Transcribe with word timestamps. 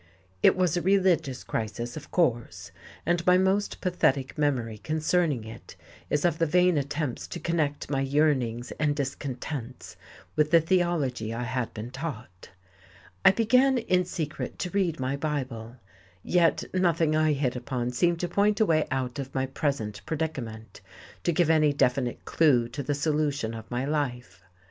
It 0.41 0.55
was 0.55 0.75
a 0.75 0.81
religious 0.81 1.43
crisis, 1.43 1.95
of 1.95 2.09
course, 2.09 2.71
and 3.05 3.23
my 3.27 3.37
most 3.37 3.81
pathetic 3.81 4.35
memory 4.35 4.79
concerning 4.79 5.43
it 5.43 5.75
is 6.09 6.25
of 6.25 6.39
the 6.39 6.47
vain 6.47 6.75
attempts 6.75 7.27
to 7.27 7.39
connect 7.39 7.87
my 7.87 8.01
yearnings 8.01 8.71
and 8.79 8.95
discontents 8.95 9.97
with 10.35 10.49
the 10.49 10.59
theology 10.59 11.35
I 11.35 11.43
had 11.43 11.71
been 11.75 11.91
taught; 11.91 12.49
I 13.23 13.29
began 13.29 13.77
in 13.77 14.03
secret 14.05 14.57
to 14.57 14.71
read 14.71 14.99
my 14.99 15.17
Bible, 15.17 15.75
yet 16.23 16.63
nothing 16.73 17.15
I 17.15 17.33
hit 17.33 17.55
upon 17.55 17.91
seemed 17.91 18.19
to 18.21 18.27
point 18.27 18.59
a 18.59 18.65
way 18.65 18.87
out 18.89 19.19
of 19.19 19.35
my 19.35 19.45
present 19.45 20.01
predicament, 20.07 20.81
to 21.25 21.31
give 21.31 21.51
any 21.51 21.73
definite 21.73 22.25
clew 22.25 22.67
to 22.69 22.81
the 22.81 22.95
solution 22.95 23.53
of 23.53 23.69
my 23.69 23.85
life. 23.85 24.41